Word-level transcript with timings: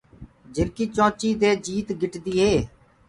جھرڪي 0.55 0.85
چونچي 0.95 1.29
دي 1.41 1.49
جيت 1.65 1.87
گِٽدي 2.01 2.33
هي۔ 2.43 2.53